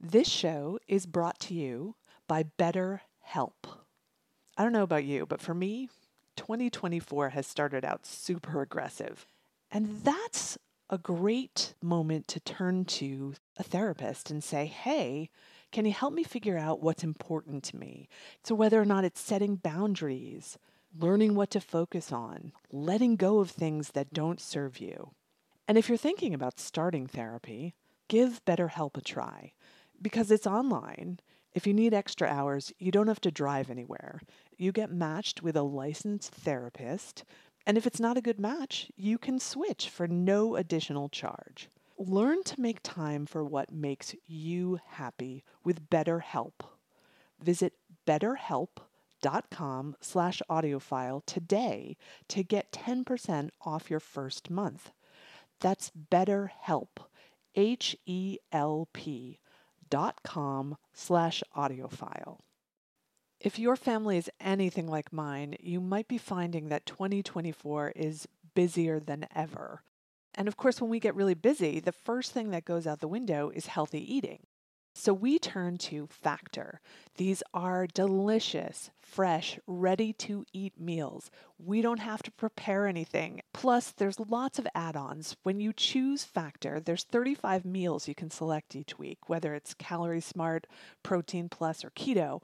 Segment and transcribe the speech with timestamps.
[0.00, 1.96] This show is brought to you
[2.28, 3.00] by BetterHelp.
[4.56, 5.88] I don't know about you, but for me,
[6.36, 9.26] 2024 has started out super aggressive.
[9.72, 10.56] And that's
[10.88, 15.30] a great moment to turn to a therapist and say, hey,
[15.72, 18.08] can you help me figure out what's important to me?
[18.44, 20.58] So, whether or not it's setting boundaries,
[20.96, 25.10] learning what to focus on, letting go of things that don't serve you.
[25.66, 27.74] And if you're thinking about starting therapy,
[28.06, 29.52] give BetterHelp a try
[30.00, 31.20] because it's online.
[31.54, 34.20] If you need extra hours, you don't have to drive anywhere.
[34.56, 37.24] You get matched with a licensed therapist,
[37.66, 41.68] and if it's not a good match, you can switch for no additional charge.
[41.98, 46.52] Learn to make time for what makes you happy with BetterHelp.
[47.42, 47.72] Visit
[48.06, 51.96] betterhelp.com slash AudioFile today
[52.28, 54.92] to get 10% off your first month.
[55.60, 56.98] That's BetterHelp,
[57.56, 59.40] H-E-L-P
[60.22, 62.38] com slash AudioFile.
[63.40, 68.98] If your family is anything like mine, you might be finding that 2024 is busier
[68.98, 69.82] than ever.
[70.34, 73.06] And of course, when we get really busy, the first thing that goes out the
[73.06, 74.47] window is healthy eating.
[74.98, 76.80] So we turn to Factor.
[77.18, 81.30] These are delicious, fresh, ready to eat meals.
[81.56, 83.42] We don't have to prepare anything.
[83.54, 85.36] Plus, there's lots of add ons.
[85.44, 90.20] When you choose Factor, there's 35 meals you can select each week, whether it's Calorie
[90.20, 90.66] Smart,
[91.04, 92.42] Protein Plus, or Keto.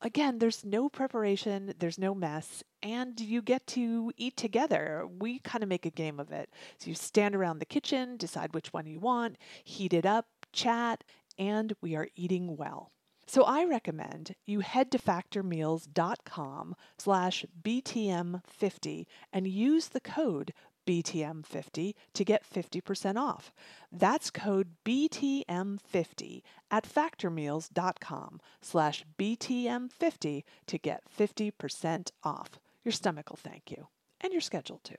[0.00, 5.06] Again, there's no preparation, there's no mess, and you get to eat together.
[5.20, 6.50] We kind of make a game of it.
[6.78, 11.04] So you stand around the kitchen, decide which one you want, heat it up, chat,
[11.38, 12.92] and we are eating well.
[13.26, 20.52] So I recommend you head to factormeals.com slash BTM50 and use the code
[20.86, 23.52] BTM50 to get 50% off.
[23.90, 32.58] That's code BTM50 at factormeals.com slash BTM50 to get 50% off.
[32.84, 33.86] Your stomach will thank you,
[34.20, 34.96] and your schedule too.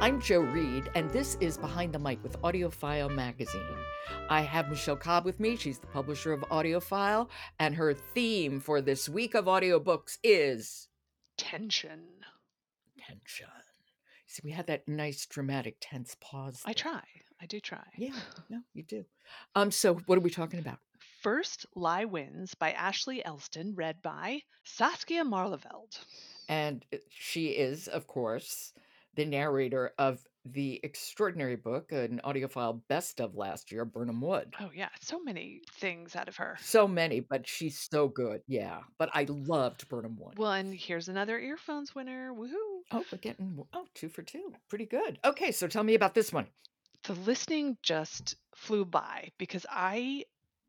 [0.00, 3.60] I'm Jo Reed, and this is Behind the Mic with AudioFile Magazine.
[4.30, 5.56] I have Michele Cobb with me.
[5.56, 7.28] She's the publisher of AudioFile,
[7.58, 10.88] and her theme for this week of audiobooks is
[11.36, 12.00] Tension.
[12.98, 13.46] tension.
[14.26, 16.62] See, we had that nice dramatic tense pause.
[16.64, 17.02] I try.
[17.42, 17.84] I do try.
[17.98, 18.14] Yeah,
[18.48, 19.04] no, you do.
[19.54, 20.78] Um, so what are we talking about?
[21.22, 25.98] First Lie Wins by Ashley Elston, read by Saskia Maarleveld.
[26.48, 28.72] And uh, she is, of course,
[29.14, 34.54] the narrator of the extraordinary book, an AudioFile best of last year, Birnam Wood.
[34.58, 34.88] Oh, yeah.
[35.00, 36.56] So many things out of her.
[36.62, 38.40] So many, but she's so good.
[38.46, 38.80] Yeah.
[38.98, 40.38] But I loved Birnam Wood.
[40.38, 42.32] Well, and here's another earphones winner.
[42.32, 42.80] Woohoo.
[42.92, 44.52] Oh, we're getting oh two for two.
[44.68, 45.18] Pretty good.
[45.24, 46.46] Okay, so tell me about this one.
[47.04, 50.24] The listening just flew by because I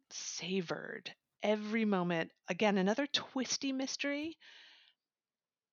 [0.09, 1.11] savored
[1.43, 2.31] every moment.
[2.47, 4.37] Again, another twisty mystery,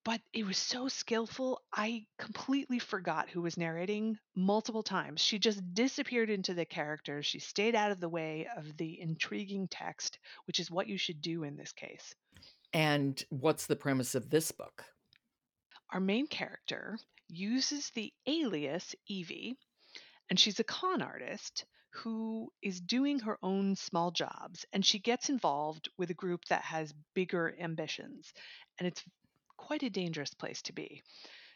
[0.09, 1.61] but it was so skillful.
[1.71, 5.21] I completely forgot who was narrating multiple times.
[5.21, 7.27] She just disappeared into the characters.
[7.27, 11.21] She stayed out of the way of the intriguing text, which is what you should
[11.21, 12.15] do in this case.
[12.73, 14.83] And what's the premise of this book?
[15.93, 16.99] Our main character
[17.29, 19.59] uses the alias Evie,
[20.31, 25.29] and she's a con artist who is doing her own small jobs, and she gets
[25.29, 28.33] involved with a group that has bigger ambitions,
[28.79, 29.05] and it's
[29.59, 31.03] quite a dangerous place to be.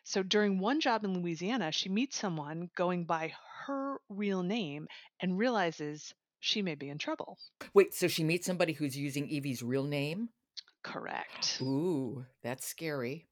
[0.04, 3.32] So during one job in Louisiana, she meets someone going by
[3.66, 4.88] her real name
[5.20, 7.38] and realizes she may be in trouble.
[7.72, 10.28] Wait, so she meets somebody who's using Evie's real name?
[10.82, 11.58] Correct.
[11.62, 13.28] Ooh, that's scary.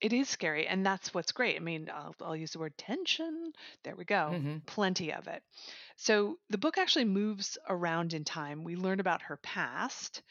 [0.00, 1.56] It is scary, and that's what's great.
[1.56, 3.52] I mean, I'll, I'll use the word tension.
[3.82, 4.30] There we go.
[4.32, 4.64] Mhm.
[4.66, 5.42] Plenty of it.
[5.96, 8.62] So the book actually moves around in time.
[8.62, 10.22] We learn about her past,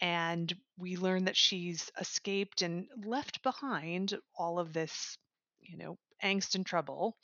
[0.00, 5.18] and we learn that she's escaped and left behind all of this,
[5.60, 7.16] you know, angst and trouble.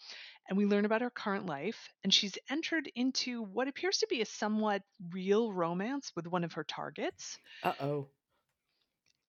[0.48, 4.20] And we learn about her current life, and she's entered into what appears to be
[4.20, 4.82] a somewhat
[5.12, 7.38] real romance with one of her targets.
[7.62, 8.08] Uh oh.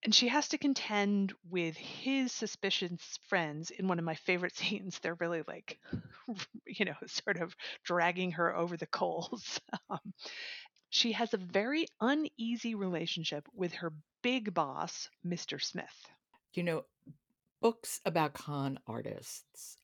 [0.04, 4.98] and she has to contend with his suspicious friends in one of my favorite scenes.
[4.98, 5.78] They're really like,
[6.66, 7.54] you know, sort of
[7.84, 9.60] dragging her over the coals.
[9.90, 10.14] Um,
[10.94, 13.92] she has a very uneasy relationship with her
[14.22, 15.60] big boss, Mr.
[15.60, 16.06] Smith.
[16.52, 16.84] You know,
[17.60, 19.76] books about con artists,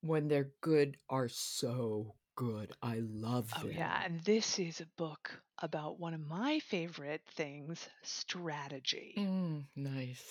[0.00, 2.70] when they're good, are so good.
[2.80, 3.72] I love Oh, them.
[3.72, 4.00] yeah.
[4.04, 9.14] And this is a book about one of my favorite things strategy.
[9.18, 10.22] Mm, nice.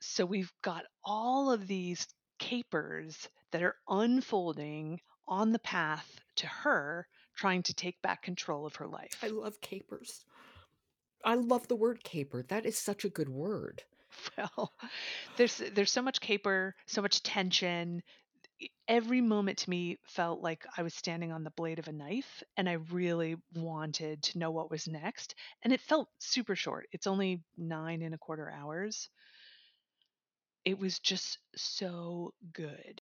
[0.00, 2.06] So we've got all of these
[2.38, 8.76] capers that are unfolding on the path to her trying to take back control of
[8.76, 9.18] her life.
[9.22, 10.24] I love capers.
[11.24, 12.42] I love the word caper.
[12.42, 13.82] That is such a good word.
[14.38, 14.72] Well,
[15.36, 18.00] there's there's so much caper, so much tension.
[18.86, 22.42] Every moment to me felt like I was standing on the blade of a knife
[22.56, 25.34] and I really wanted to know what was next.
[25.62, 26.86] And it felt super short.
[26.92, 29.10] It's only nine and a quarter hours.
[30.64, 33.02] It was just so good.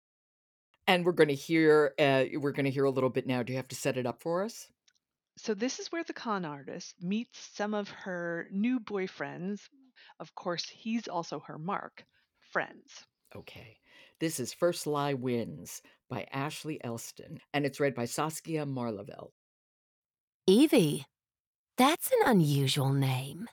[0.88, 3.44] And we're going to hear uh, we're going to hear a little bit now.
[3.44, 4.68] Do you have to set it up for us?
[5.38, 9.62] So this is where the con artist meets some of her new boyfriends.
[10.20, 12.06] Of course, he's also her mark,
[12.52, 13.06] friends.
[13.36, 13.78] Okay.
[14.20, 19.32] This is First Lie Wins by Ashley Elston, and it's read by Saskia Maarleveld.
[20.46, 21.06] Evie,
[21.78, 23.48] that's an unusual name.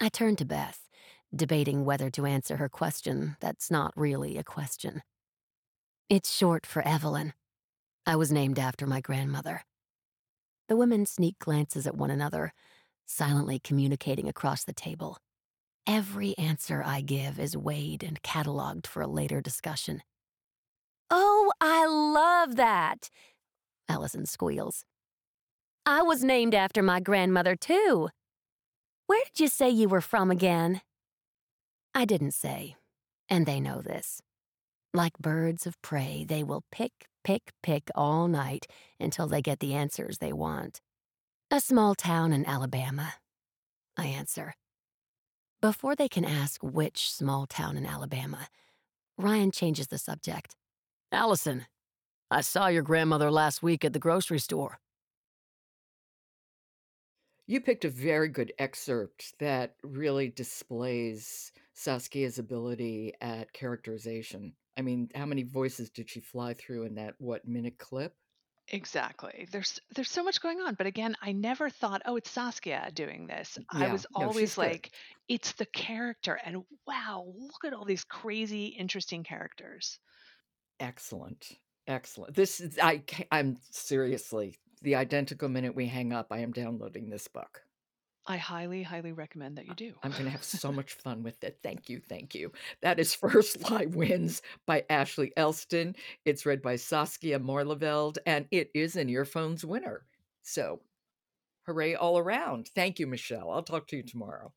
[0.00, 0.80] I turned to Beth,
[1.34, 5.02] debating whether to answer her question that's not really a question.
[6.10, 7.32] It's short for Evelyn.
[8.04, 9.62] I was named after my grandmother.
[10.68, 12.52] The women sneak glances at one another,
[13.06, 15.16] silently communicating across the table.
[15.86, 20.02] Every answer I give is weighed and cataloged for a later discussion.
[21.08, 23.08] Oh, I love that!
[23.88, 24.84] Allison squeals.
[25.86, 28.10] I was named after my grandmother, too.
[29.06, 30.82] Where did you say you were from again?
[31.94, 32.76] I didn't say,
[33.30, 34.20] and they know this.
[34.96, 36.92] Like birds of prey, they will pick,
[37.24, 38.68] pick, pick all night
[39.00, 40.80] until they get the answers they want.
[41.50, 43.14] A small town in Alabama,
[43.96, 44.54] I answer.
[45.60, 48.46] Before they can ask which small town in Alabama,
[49.18, 50.54] Ryan changes the subject.
[51.10, 51.66] Allison,
[52.30, 54.78] I saw your grandmother last week at the grocery store.
[57.48, 64.52] You picked a very good excerpt that really displays Saskia's ability at characterization.
[64.76, 68.16] I mean, how many voices did she fly through in that what minute clip?
[68.68, 69.46] Exactly.
[69.50, 73.26] There's there's so much going on, but again, I never thought, oh, it's Saskia doing
[73.26, 73.58] this.
[73.58, 74.58] Mm, I Yeah, was no, always good.
[74.58, 74.94] like,
[75.28, 79.98] it's the character, and wow, look at all these crazy, interesting characters.
[80.80, 81.58] Excellent.
[81.86, 82.34] Excellent.
[82.34, 87.28] This is I I'm seriously the identical minute we hang up, I am downloading this
[87.28, 87.62] book.
[88.26, 89.92] I highly, highly recommend that you do.
[90.02, 91.58] I'm going to have so much fun with it.
[91.62, 92.00] Thank you.
[92.08, 92.52] Thank you.
[92.80, 95.94] That is First Lie Wins by Ashley Elston.
[96.24, 100.06] It's read by Saskia Maarleveld, and it is an earphones winner.
[100.42, 100.80] So,
[101.66, 102.70] hooray all around.
[102.74, 103.50] Thank you, Michele.
[103.50, 104.52] I'll talk to you tomorrow.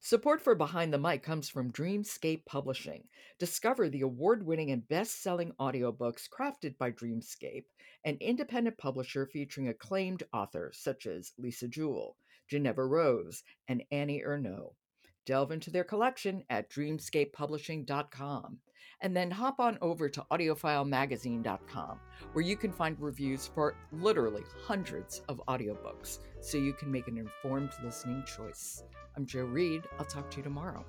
[0.00, 3.04] Support for Behind the Mic comes from Dreamscape Publishing.
[3.38, 7.64] Discover the award winning and best selling audiobooks crafted by Dreamscape,
[8.04, 12.16] an independent publisher featuring acclaimed authors such as Lisa Jewell,
[12.50, 14.72] Jeneva Rose, and Annie Ernaux.
[15.26, 18.58] Delve into their collection at dreamscapepublishing.com.
[19.00, 22.00] And then hop on over to audiofilemagazine.com,
[22.32, 27.18] where you can find reviews for literally hundreds of audiobooks so you can make an
[27.18, 28.82] informed listening choice.
[29.16, 29.82] I'm Jo Reed.
[29.98, 30.84] I'll talk to you tomorrow.